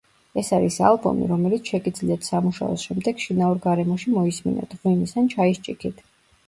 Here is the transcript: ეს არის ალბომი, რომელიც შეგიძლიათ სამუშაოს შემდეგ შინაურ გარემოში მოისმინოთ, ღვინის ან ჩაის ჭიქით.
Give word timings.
ეს 0.41 0.47
არის 0.57 0.77
ალბომი, 0.87 1.27
რომელიც 1.31 1.69
შეგიძლიათ 1.73 2.25
სამუშაოს 2.31 2.87
შემდეგ 2.89 3.23
შინაურ 3.27 3.63
გარემოში 3.69 4.19
მოისმინოთ, 4.19 4.77
ღვინის 4.83 5.19
ან 5.23 5.35
ჩაის 5.37 5.65
ჭიქით. 5.69 6.05